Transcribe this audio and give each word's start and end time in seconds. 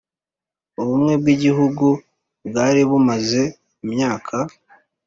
ubumwe 0.81 1.13
bw'igihugu 1.21 1.87
bwari 2.47 2.81
bumaze 2.89 3.43
imyaka 3.85 4.35